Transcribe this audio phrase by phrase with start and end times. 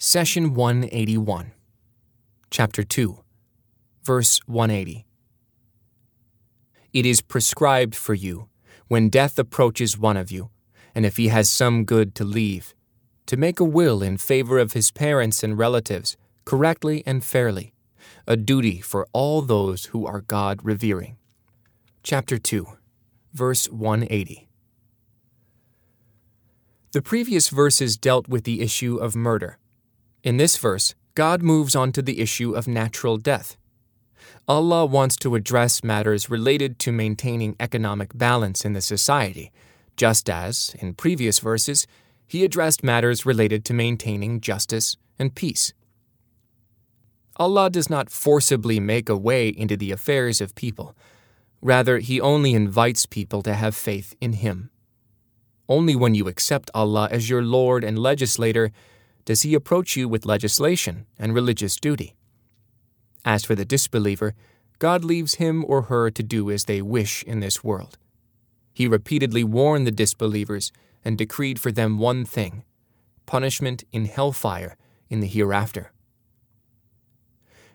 [0.00, 1.50] Session 181,
[2.52, 3.18] Chapter 2,
[4.04, 5.04] Verse 180.
[6.92, 8.48] It is prescribed for you,
[8.86, 10.50] when death approaches one of you,
[10.94, 12.76] and if he has some good to leave,
[13.26, 17.74] to make a will in favor of his parents and relatives, correctly and fairly,
[18.24, 21.16] a duty for all those who are God revering.
[22.04, 22.68] Chapter 2,
[23.32, 24.48] verse 180.
[26.92, 29.58] The previous verses dealt with the issue of murder.
[30.28, 33.56] In this verse, God moves on to the issue of natural death.
[34.46, 39.50] Allah wants to address matters related to maintaining economic balance in the society,
[39.96, 41.86] just as, in previous verses,
[42.26, 45.72] he addressed matters related to maintaining justice and peace.
[47.38, 50.94] Allah does not forcibly make a way into the affairs of people.
[51.62, 54.68] Rather, He only invites people to have faith in Him.
[55.70, 58.72] Only when you accept Allah as your Lord and legislator
[59.28, 62.16] does He approach you with legislation and religious duty.
[63.26, 64.34] As for the disbeliever,
[64.78, 67.98] God leaves him or her to do as they wish in this world.
[68.72, 70.72] He repeatedly warned the disbelievers
[71.04, 72.64] and decreed for them one thing
[73.26, 74.78] punishment in hellfire
[75.10, 75.92] in the hereafter.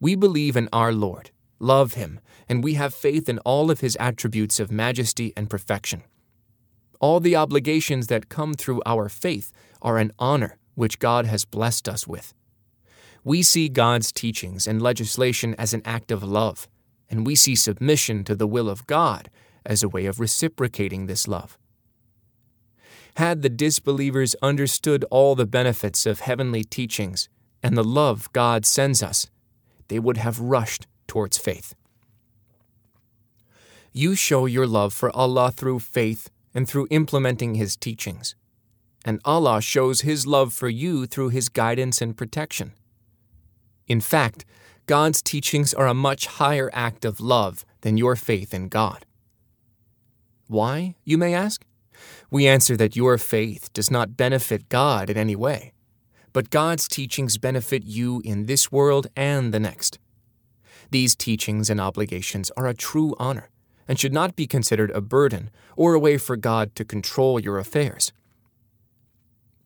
[0.00, 3.96] We believe in our Lord, love Him, and we have faith in all of His
[4.00, 6.02] attributes of majesty and perfection.
[6.98, 11.88] All the obligations that come through our faith are an honor which God has blessed
[11.88, 12.32] us with.
[13.24, 16.68] We see God's teachings and legislation as an act of love,
[17.10, 19.28] and we see submission to the will of God
[19.64, 21.58] as a way of reciprocating this love.
[23.16, 27.28] Had the disbelievers understood all the benefits of heavenly teachings
[27.62, 29.26] and the love God sends us,
[29.88, 31.74] they would have rushed towards faith.
[33.92, 38.36] You show your love for Allah through faith and through implementing His teachings,
[39.06, 42.72] and Allah shows His love for you through His guidance and protection.
[43.86, 44.44] In fact,
[44.86, 49.06] God's teachings are a much higher act of love than your faith in God.
[50.48, 51.64] Why, you may ask?
[52.30, 55.72] We answer that your faith does not benefit God in any way,
[56.32, 59.98] but God's teachings benefit you in this world and the next.
[60.90, 63.50] These teachings and obligations are a true honor
[63.88, 67.58] and should not be considered a burden or a way for God to control your
[67.58, 68.12] affairs.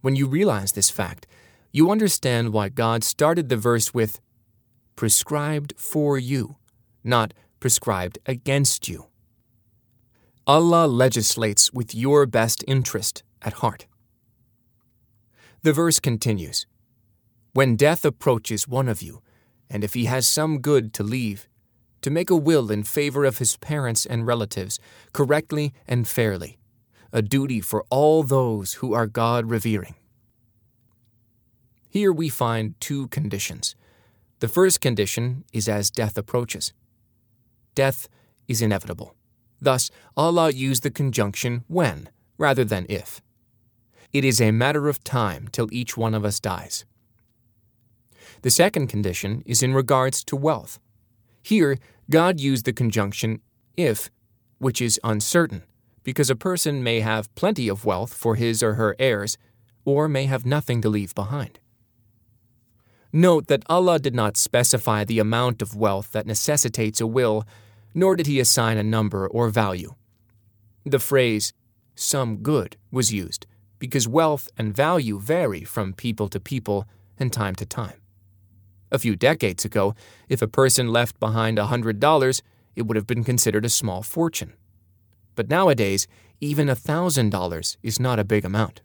[0.01, 1.27] When you realize this fact,
[1.73, 4.21] you understand why God started the verse with
[4.97, 6.57] prescribed for you,
[7.05, 9.07] not prescribed against you.
[10.47, 13.87] Allah legislates with your best interest at heart.
[15.63, 16.67] The verse continues
[17.53, 19.23] When death approaches one of you,
[19.69, 21.47] and if he has some good to leave,
[22.03, 24.81] to make a will in favor of his parents and relatives,
[25.13, 26.59] correctly and fairly,
[27.13, 29.95] a duty for all those who are God revering.
[31.89, 33.75] Here we find two conditions.
[34.39, 36.73] The first condition is as death approaches.
[37.75, 38.09] Death
[38.47, 39.15] is inevitable.
[39.61, 43.21] Thus, Allah used the conjunction when rather than if.
[44.13, 46.85] It is a matter of time till each one of us dies.
[48.43, 50.79] The second condition is in regards to wealth.
[51.43, 51.77] Here,
[52.09, 53.41] God used the conjunction
[53.77, 54.11] if,
[54.59, 55.63] which is uncertain,
[56.03, 59.37] because a person may have plenty of wealth for his or her heirs,
[59.85, 61.59] or may have nothing to leave behind.
[63.13, 67.45] Note that Allah did not specify the amount of wealth that necessitates a will
[67.95, 69.95] nor did he assign a number or value.
[70.85, 71.53] The phrase,
[71.95, 73.47] some good, was used
[73.79, 76.87] because wealth and value vary from people to people
[77.19, 78.01] and time to time.
[78.93, 79.95] A few decades ago,
[80.29, 82.43] if a person left behind a $100,
[82.77, 84.53] it would have been considered a small fortune.
[85.35, 86.07] But nowadays,
[86.41, 88.83] even a $1,000 is not a big amount.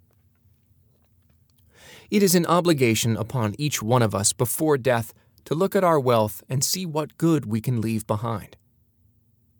[2.11, 5.13] It is an obligation upon each one of us before death
[5.45, 8.57] to look at our wealth and see what good we can leave behind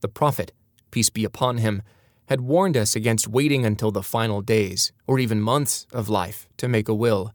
[0.06, 0.51] the Prophet,
[0.91, 1.81] peace be upon him,
[2.28, 6.67] had warned us against waiting until the final days, or even months, of life to
[6.67, 7.34] make a will,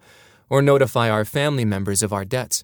[0.48, 2.62] or notify our family members of our debts.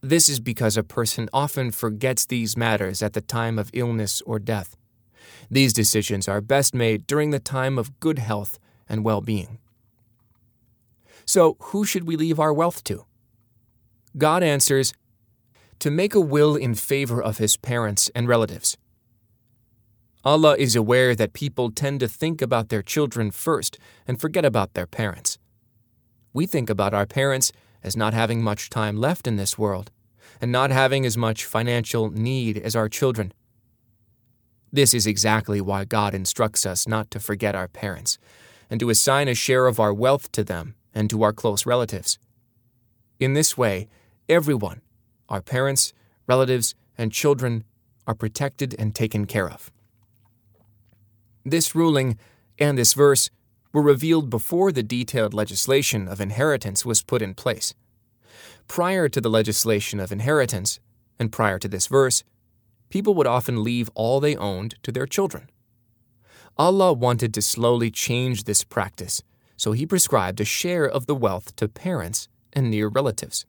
[0.00, 4.40] This is because a person often forgets these matters at the time of illness or
[4.40, 4.76] death.
[5.50, 8.58] These decisions are best made during the time of good health
[8.88, 9.58] and well being.
[11.24, 13.04] So, who should we leave our wealth to?
[14.16, 14.92] God answers,
[15.78, 18.76] to make a will in favor of his parents and relatives.
[20.24, 24.74] Allah is aware that people tend to think about their children first and forget about
[24.74, 25.38] their parents.
[26.32, 27.52] We think about our parents
[27.82, 29.90] as not having much time left in this world
[30.40, 33.32] and not having as much financial need as our children.
[34.76, 38.18] This is exactly why God instructs us not to forget our parents
[38.68, 42.18] and to assign a share of our wealth to them and to our close relatives.
[43.18, 43.88] In this way,
[44.28, 44.82] everyone,
[45.30, 45.94] our parents,
[46.26, 47.64] relatives, and children,
[48.06, 49.70] are protected and taken care of.
[51.42, 52.18] This ruling
[52.58, 53.30] and this verse
[53.72, 57.72] were revealed before the detailed legislation of inheritance was put in place.
[58.68, 60.80] Prior to the legislation of inheritance,
[61.18, 62.22] and prior to this verse,
[62.88, 65.48] people would often leave all they owned to their children.
[66.56, 69.22] Allah wanted to slowly change this practice,
[69.56, 73.44] so He prescribed a share of the wealth to parents and near relatives.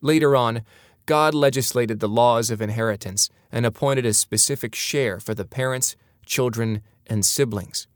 [0.00, 0.62] Later on,
[1.06, 6.82] God legislated the laws of inheritance and appointed a specific share for the parents, children,
[7.06, 7.88] and siblings.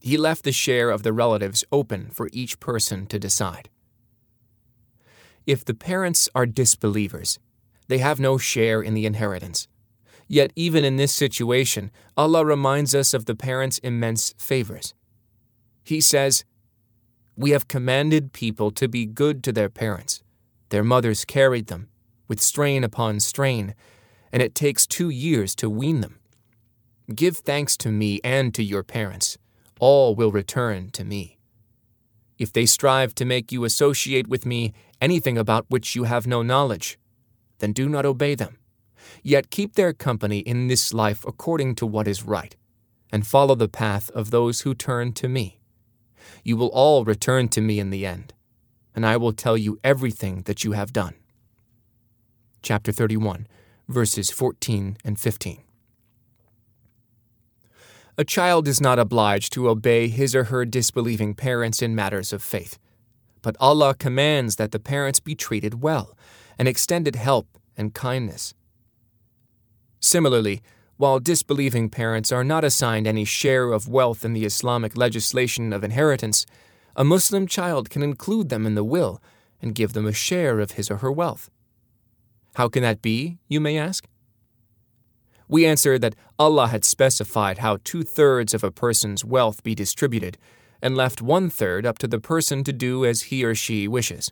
[0.00, 3.68] He left the share of the relatives open for each person to decide.
[5.46, 7.38] If the parents are disbelievers,
[7.90, 9.66] they have no share in the inheritance.
[10.28, 14.94] Yet, even in this situation, Allah reminds us of the parents' immense favors.
[15.82, 16.44] He says,
[17.36, 20.22] We have commanded people to be good to their parents.
[20.68, 21.88] Their mothers carried them,
[22.28, 23.74] with strain upon strain,
[24.32, 26.20] and it takes two years to wean them.
[27.12, 29.36] Give thanks to me and to your parents.
[29.80, 31.38] All will return to me.
[32.38, 36.42] If they strive to make you associate with me anything about which you have no
[36.42, 36.96] knowledge,
[37.60, 38.58] then do not obey them.
[39.22, 42.56] Yet keep their company in this life according to what is right,
[43.12, 45.60] and follow the path of those who turn to me.
[46.44, 48.34] You will all return to me in the end,
[48.94, 51.14] and I will tell you everything that you have done
[52.62, 53.46] chapter 31,
[53.88, 55.62] verses 14 and 15.
[58.18, 62.42] A child is not obliged to obey his or her disbelieving parents in matters of
[62.42, 62.78] faith,
[63.40, 66.16] but Allah commands that the parents be treated well
[66.60, 68.52] and extended help and kindness.
[69.98, 70.60] Similarly,
[70.98, 75.82] while disbelieving parents are not assigned any share of wealth in the Islamic legislation of
[75.82, 76.44] inheritance,
[76.94, 79.22] a Muslim child can include them in the will
[79.62, 81.48] and give them a share of his or her wealth.
[82.56, 84.06] How can that be, you may ask?
[85.48, 90.36] We answer that Allah had specified how two thirds of a person's wealth be distributed,
[90.82, 94.30] and left one third up to the person to do as he or she wishes.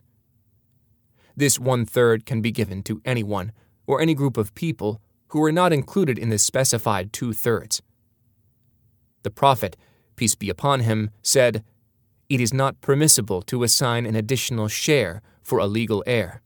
[1.35, 3.51] This one third can be given to anyone
[3.87, 7.81] or any group of people who are not included in the specified two thirds.
[9.23, 9.77] The Prophet,
[10.15, 11.63] peace be upon him, said,
[12.29, 16.41] It is not permissible to assign an additional share for a legal heir.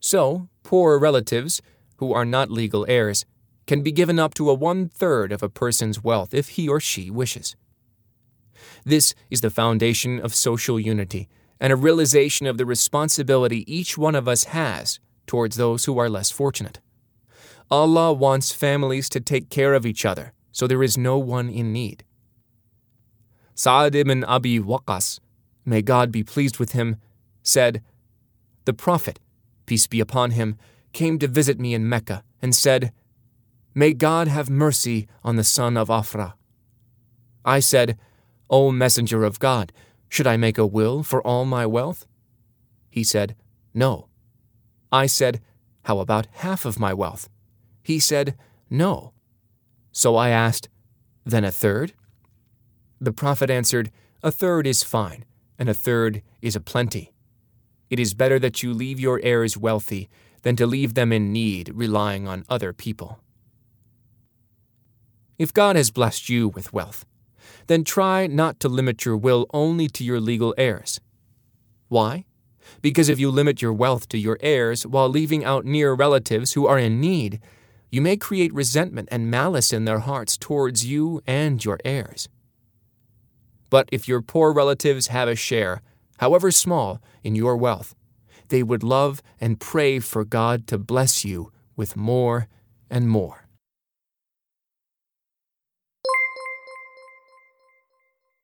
[0.00, 1.60] So, poor relatives,
[1.96, 3.24] who are not legal heirs,
[3.66, 6.80] can be given up to a one third of a person's wealth if he or
[6.80, 7.56] she wishes.
[8.84, 11.28] This is the foundation of social unity
[11.60, 16.08] and a realization of the responsibility each one of us has towards those who are
[16.08, 16.80] less fortunate.
[17.70, 21.72] Allah wants families to take care of each other so there is no one in
[21.72, 22.02] need.
[23.54, 25.20] Sa'ad ibn Abi Waqqas,
[25.64, 26.96] may God be pleased with him,
[27.42, 27.82] said,
[28.64, 29.20] The Prophet,
[29.66, 30.56] peace be upon him,
[30.92, 32.92] came to visit me in Mecca and said,
[33.74, 36.34] May God have mercy on the son of Afra.
[37.44, 37.96] I said,
[38.50, 39.72] O messenger of God,
[40.08, 42.06] should I make a will for all my wealth?
[42.90, 43.36] He said,
[43.74, 44.08] No.
[44.90, 45.40] I said,
[45.84, 47.28] How about half of my wealth?
[47.82, 48.36] He said,
[48.70, 49.12] No.
[49.92, 50.68] So I asked,
[51.24, 51.92] Then a third?
[53.00, 53.90] The prophet answered,
[54.22, 55.24] A third is fine,
[55.58, 57.12] and a third is a plenty.
[57.90, 60.08] It is better that you leave your heirs wealthy
[60.42, 63.20] than to leave them in need, relying on other people.
[65.38, 67.04] If God has blessed you with wealth,
[67.66, 71.00] then try not to limit your will only to your legal heirs.
[71.88, 72.24] Why?
[72.82, 76.66] Because if you limit your wealth to your heirs while leaving out near relatives who
[76.66, 77.40] are in need,
[77.90, 82.28] you may create resentment and malice in their hearts towards you and your heirs.
[83.70, 85.82] But if your poor relatives have a share,
[86.18, 87.94] however small, in your wealth,
[88.48, 92.48] they would love and pray for God to bless you with more
[92.90, 93.47] and more.